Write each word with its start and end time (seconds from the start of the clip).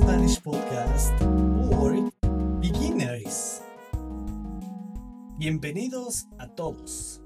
podcast 0.00 1.18
for 1.68 2.10
beginners. 2.60 3.60
Bienvenidos 5.38 6.26
a 6.38 6.48
todos. 6.48 7.20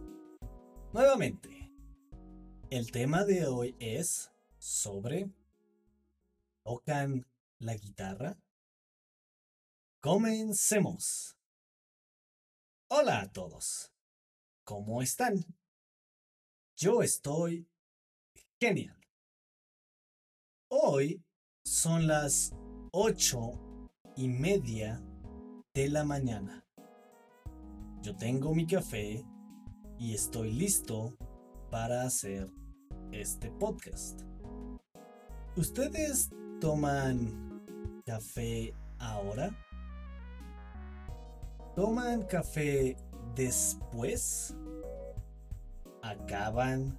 Nuevamente, 0.92 1.71
el 2.71 2.90
tema 2.90 3.24
de 3.24 3.46
hoy 3.46 3.76
es 3.78 4.31
sobre 4.58 5.31
¿Tocan 6.64 7.26
la 7.58 7.74
guitarra? 7.74 8.37
Comencemos. 10.00 11.36
Hola 12.88 13.21
a 13.21 13.32
todos. 13.32 13.92
¿Cómo 14.64 15.03
están? 15.03 15.45
Yo 16.77 17.02
estoy 17.02 17.68
genial. 18.59 19.00
Hoy 20.68 21.22
son 21.64 22.06
las 22.06 22.52
ocho 22.96 23.58
y 24.14 24.28
media 24.28 25.02
de 25.74 25.88
la 25.88 26.04
mañana. 26.04 26.64
Yo 28.02 28.14
tengo 28.14 28.54
mi 28.54 28.68
café 28.68 29.26
y 29.98 30.14
estoy 30.14 30.52
listo 30.52 31.16
para 31.72 32.04
hacer 32.04 32.48
este 33.10 33.50
podcast. 33.50 34.22
¿Ustedes 35.56 36.30
toman 36.60 37.64
café 38.06 38.72
ahora? 39.00 39.50
¿Toman 41.74 42.22
café 42.22 42.96
después? 43.34 44.56
¿Acaban 46.00 46.96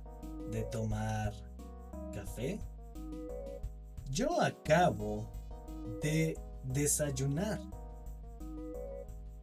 de 0.51 0.63
tomar 0.63 1.31
café? 2.11 2.59
Yo 4.09 4.41
acabo 4.41 5.44
de 6.01 6.37
desayunar. 6.63 7.59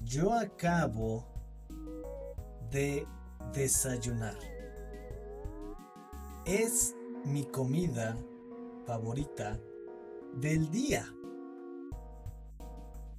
Yo 0.00 0.32
acabo 0.32 1.24
de 2.70 3.06
desayunar. 3.52 4.36
Es 6.44 6.94
mi 7.24 7.44
comida 7.44 8.16
favorita 8.86 9.58
del 10.34 10.70
día. 10.70 11.06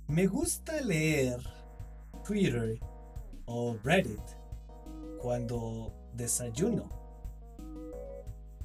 Me 0.08 0.28
gusta 0.28 0.82
leer 0.82 1.40
Twitter 2.24 2.80
o 3.46 3.76
Reddit 3.84 4.22
cuando 5.22 5.94
desayuno. 6.14 6.90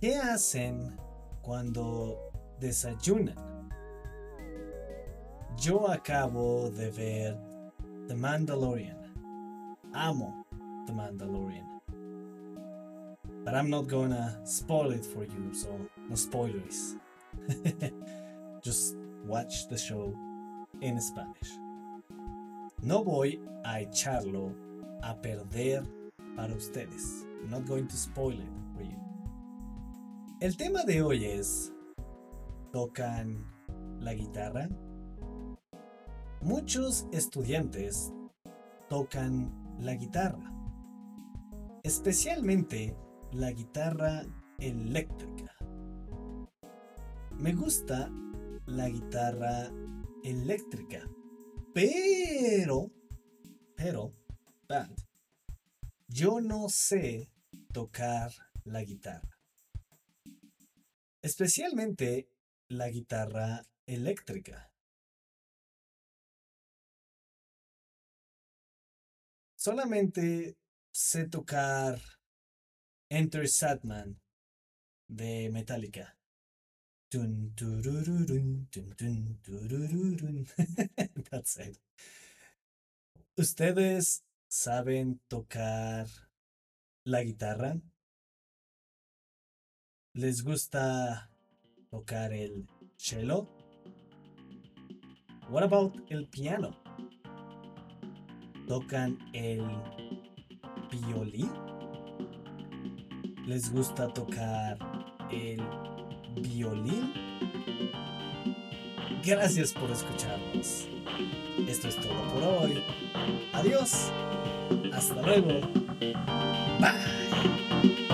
¿Qué 0.00 0.16
hacen 0.16 0.96
cuando 1.42 2.30
desayunan? 2.60 3.57
Yo 5.60 5.88
acabo 5.88 6.70
de 6.70 6.88
ver 6.90 7.36
The 8.06 8.14
Mandalorian. 8.14 8.96
Amo 9.92 10.46
The 10.86 10.92
Mandalorian. 10.92 11.66
But 13.44 13.56
I'm 13.56 13.68
not 13.68 13.88
gonna 13.88 14.38
spoil 14.44 14.92
it 14.92 15.04
for 15.04 15.24
you, 15.24 15.52
so 15.52 15.68
no 16.08 16.14
spoilers. 16.14 16.94
Just 18.62 18.94
watch 19.26 19.68
the 19.68 19.76
show 19.76 20.14
in 20.80 21.00
Spanish. 21.00 21.50
No 22.80 23.02
voy 23.02 23.40
a 23.64 23.80
echarlo 23.84 24.54
a 25.02 25.14
perder 25.14 25.84
para 26.36 26.54
ustedes. 26.54 27.24
I'm 27.42 27.50
not 27.50 27.66
going 27.66 27.88
to 27.88 27.96
spoil 27.96 28.38
it 28.38 28.76
for 28.76 28.84
you. 28.84 29.00
El 30.40 30.52
tema 30.52 30.84
de 30.84 31.02
hoy 31.02 31.24
es 31.24 31.72
¿Tocan 32.72 33.44
la 33.98 34.14
guitarra? 34.14 34.68
Muchos 36.48 37.06
estudiantes 37.12 38.10
tocan 38.88 39.52
la 39.80 39.94
guitarra, 39.96 40.50
especialmente 41.82 42.96
la 43.32 43.52
guitarra 43.52 44.24
eléctrica. 44.58 45.54
Me 47.32 47.52
gusta 47.52 48.10
la 48.64 48.88
guitarra 48.88 49.70
eléctrica, 50.24 51.06
pero, 51.74 52.90
pero, 53.76 54.14
bad, 54.66 54.96
yo 56.06 56.40
no 56.40 56.70
sé 56.70 57.30
tocar 57.74 58.32
la 58.64 58.82
guitarra. 58.84 59.38
Especialmente 61.20 62.30
la 62.68 62.88
guitarra 62.88 63.66
eléctrica. 63.84 64.67
Solamente 69.58 70.56
sé 70.92 71.28
tocar 71.28 72.00
Enter 73.10 73.48
Sadman 73.48 74.20
de 75.08 75.50
Metallica. 75.50 76.16
That's 81.28 81.56
it. 81.56 81.76
¿Ustedes 83.36 84.22
saben 84.48 85.20
tocar 85.26 86.06
la 87.04 87.24
guitarra? 87.24 87.80
¿Les 90.14 90.44
gusta 90.44 91.32
tocar 91.90 92.32
el 92.32 92.68
cello? 92.96 93.48
What 95.50 95.64
about 95.64 95.96
el 96.10 96.28
piano? 96.28 96.76
¿Tocan 98.68 99.18
el 99.32 99.62
violín? 100.90 101.50
¿Les 103.46 103.72
gusta 103.72 104.08
tocar 104.08 104.78
el 105.30 105.62
violín? 106.42 107.14
Gracias 109.24 109.72
por 109.72 109.90
escucharnos. 109.90 110.86
Esto 111.66 111.88
es 111.88 111.96
todo 111.96 112.22
por 112.34 112.42
hoy. 112.42 112.82
Adiós. 113.54 114.12
Hasta 114.92 115.22
luego. 115.22 115.60
Bye. 116.78 118.04